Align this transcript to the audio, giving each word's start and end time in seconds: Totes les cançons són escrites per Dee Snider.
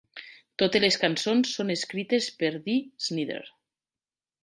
Totes 0.63 0.81
les 0.85 0.97
cançons 1.03 1.53
són 1.59 1.75
escrites 1.75 2.33
per 2.41 2.53
Dee 2.67 2.83
Snider. 3.11 3.41